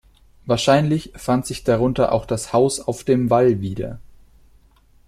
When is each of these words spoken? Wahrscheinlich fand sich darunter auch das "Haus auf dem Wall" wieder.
Wahrscheinlich 0.47 1.11
fand 1.15 1.45
sich 1.45 1.63
darunter 1.63 2.11
auch 2.11 2.25
das 2.25 2.53
"Haus 2.53 2.79
auf 2.79 3.03
dem 3.03 3.29
Wall" 3.29 3.61
wieder. 3.61 3.99